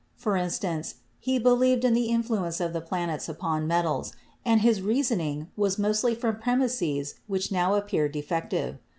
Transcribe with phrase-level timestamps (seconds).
[0.15, 4.81] For instance, he believed in the influence of the planets upon the metals, and his
[4.81, 8.79] reasoning was mostly from premises which now appear defective.